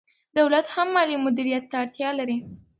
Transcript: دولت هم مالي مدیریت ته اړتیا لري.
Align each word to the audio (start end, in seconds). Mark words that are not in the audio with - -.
دولت 0.37 0.65
هم 0.75 0.87
مالي 0.95 1.15
مدیریت 1.25 1.63
ته 1.71 1.75
اړتیا 1.83 2.09
لري. 2.19 2.37